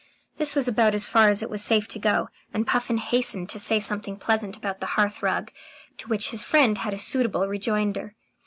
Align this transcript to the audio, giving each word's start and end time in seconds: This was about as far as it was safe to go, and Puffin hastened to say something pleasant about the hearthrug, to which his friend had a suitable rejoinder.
This 0.39 0.55
was 0.55 0.67
about 0.67 0.95
as 0.95 1.05
far 1.05 1.29
as 1.29 1.43
it 1.43 1.49
was 1.51 1.63
safe 1.63 1.87
to 1.89 1.99
go, 1.99 2.29
and 2.55 2.65
Puffin 2.65 2.97
hastened 2.97 3.49
to 3.49 3.59
say 3.59 3.79
something 3.79 4.17
pleasant 4.17 4.57
about 4.57 4.79
the 4.79 4.87
hearthrug, 4.97 5.51
to 5.99 6.07
which 6.07 6.31
his 6.31 6.43
friend 6.43 6.79
had 6.79 6.95
a 6.95 6.97
suitable 6.97 7.47
rejoinder. 7.47 8.15